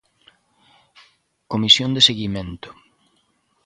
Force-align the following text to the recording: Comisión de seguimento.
Comisión 1.51 1.89
de 1.93 2.05
seguimento. 2.09 2.69